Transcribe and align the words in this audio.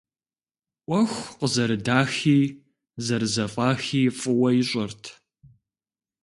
Ӏуэху 0.85 1.33
къызэрыдахи 1.37 2.39
зэрызэфӀахи 3.05 4.01
фӀыуэ 4.19 4.49
ищӀэрт. 4.61 5.03